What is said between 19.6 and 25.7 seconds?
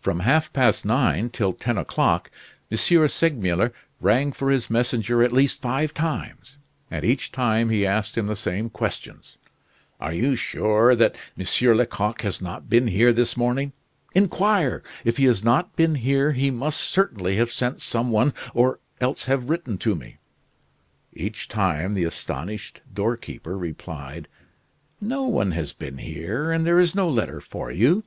to me." Each time the astonished doorkeeper replied: "No one